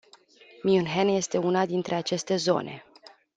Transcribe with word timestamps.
München 0.63 1.07
este 1.11 1.37
una 1.37 1.65
dintre 1.67 1.95
aceste 1.95 2.35
zone. 2.37 2.83